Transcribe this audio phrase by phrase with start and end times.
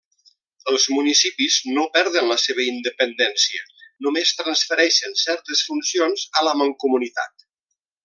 [0.69, 3.69] Els municipis no perden la seva independència,
[4.07, 7.51] només transfereixen certes funcions a la mancomunitat.